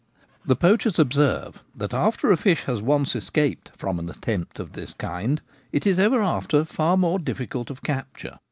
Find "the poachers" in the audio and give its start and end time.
0.43-0.97